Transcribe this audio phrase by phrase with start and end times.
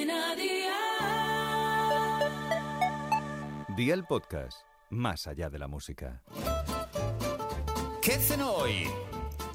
[0.00, 0.76] Cadena Dial.
[3.76, 6.22] Día el podcast, más allá de la música.
[8.00, 8.88] ¿Qué cenó hoy?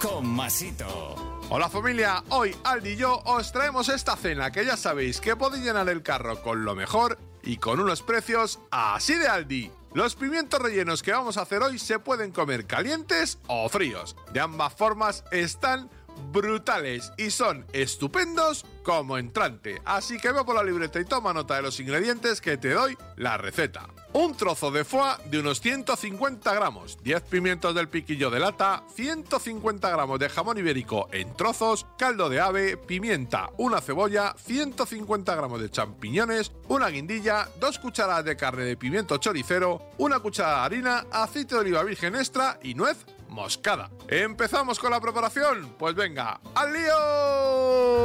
[0.00, 1.14] Con Masito.
[1.50, 5.64] Hola familia, hoy Aldi y yo os traemos esta cena que ya sabéis que podéis
[5.64, 9.70] llenar el carro con lo mejor y con unos precios así de Aldi.
[9.92, 14.16] Los pimientos rellenos que vamos a hacer hoy se pueden comer calientes o fríos.
[14.32, 15.90] De ambas formas están
[16.32, 19.80] brutales y son estupendos como entrante.
[19.84, 22.96] Así que ve por la libreta y toma nota de los ingredientes que te doy
[23.16, 23.88] la receta.
[24.12, 29.88] Un trozo de foie de unos 150 gramos, 10 pimientos del piquillo de lata, 150
[29.88, 35.70] gramos de jamón ibérico en trozos, caldo de ave, pimienta, una cebolla, 150 gramos de
[35.70, 41.54] champiñones, una guindilla, dos cucharadas de carne de pimiento choricero, una cucharada de harina, aceite
[41.54, 43.90] de oliva virgen extra y nuez moscada.
[44.08, 45.74] ¿Empezamos con la preparación?
[45.78, 48.00] Pues venga, ¡al lío!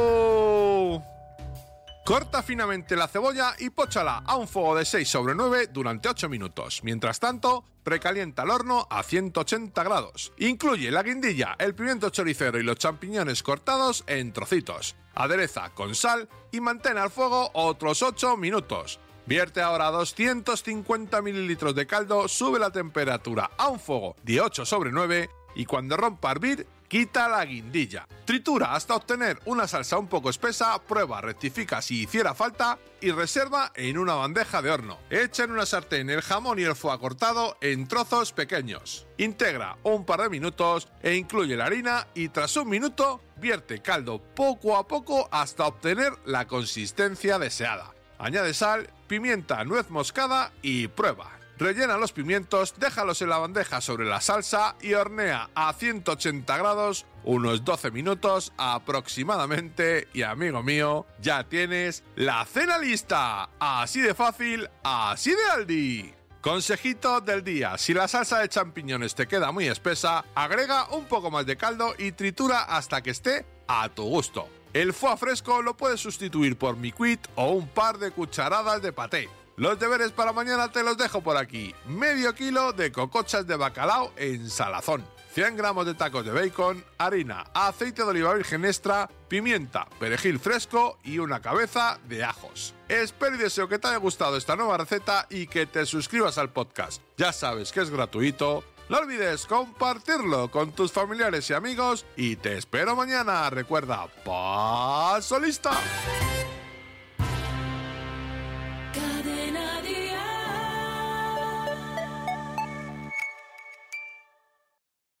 [2.06, 6.28] Corta finamente la cebolla y póchala a un fuego de 6 sobre 9 durante 8
[6.28, 6.82] minutos.
[6.84, 10.32] Mientras tanto, precalienta el horno a 180 grados.
[10.38, 14.94] Incluye la guindilla, el pimiento choricero y los champiñones cortados en trocitos.
[15.16, 19.00] Adereza con sal y mantén al fuego otros 8 minutos.
[19.26, 24.92] Vierte ahora 250 mililitros de caldo, sube la temperatura a un fuego de 8 sobre
[24.92, 28.06] 9 y cuando rompa a hervir, quita la guindilla.
[28.24, 33.72] Tritura hasta obtener una salsa un poco espesa, prueba, rectifica si hiciera falta y reserva
[33.74, 34.98] en una bandeja de horno.
[35.10, 39.08] Echa en una sartén el jamón y el foie cortado en trozos pequeños.
[39.18, 44.22] Integra un par de minutos e incluye la harina y tras un minuto vierte caldo
[44.22, 47.92] poco a poco hasta obtener la consistencia deseada.
[48.18, 51.32] Añade sal, pimienta, nuez moscada y prueba.
[51.58, 57.06] Rellena los pimientos, déjalos en la bandeja sobre la salsa y hornea a 180 grados
[57.24, 63.50] unos 12 minutos aproximadamente y amigo mío, ya tienes la cena lista.
[63.58, 66.14] Así de fácil, así de Aldi.
[66.40, 71.30] Consejito del día, si la salsa de champiñones te queda muy espesa, agrega un poco
[71.30, 74.48] más de caldo y tritura hasta que esté a tu gusto.
[74.76, 79.26] El foie fresco lo puedes sustituir por miquit o un par de cucharadas de paté.
[79.56, 81.74] Los deberes para mañana te los dejo por aquí.
[81.86, 85.02] Medio kilo de cocochas de bacalao en salazón.
[85.32, 90.98] 100 gramos de tacos de bacon, harina, aceite de oliva virgen extra, pimienta, perejil fresco
[91.02, 92.74] y una cabeza de ajos.
[92.86, 96.50] Espero y deseo que te haya gustado esta nueva receta y que te suscribas al
[96.50, 97.00] podcast.
[97.16, 98.62] Ya sabes que es gratuito.
[98.88, 103.50] No olvides compartirlo con tus familiares y amigos y te espero mañana.
[103.50, 105.72] Recuerda, paso lista.